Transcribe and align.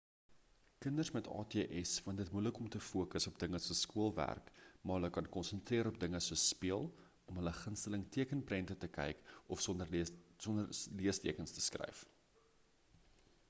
kinders 0.83 1.09
met 1.15 1.27
ats 1.41 1.91
vind 2.05 2.19
dit 2.21 2.31
moeilik 2.37 2.55
om 2.63 2.69
te 2.75 2.79
fokus 2.85 3.27
op 3.31 3.35
dinge 3.43 3.59
soos 3.65 3.83
skoolwerk 3.87 4.49
maar 4.81 4.97
hulle 4.99 5.11
kan 5.17 5.29
konsentreer 5.35 5.89
op 5.91 5.99
dinge 6.05 6.23
soos 6.29 6.47
speel 6.55 6.87
om 7.33 7.41
hul 7.41 7.51
gunsteling 7.59 8.07
tekenprente 8.17 8.79
te 8.87 8.91
kyk 8.99 9.21
of 9.57 9.65
sinne 9.67 9.89
sonder 10.49 10.77
leestekens 11.05 11.55
te 11.59 11.67
skryf 11.69 12.03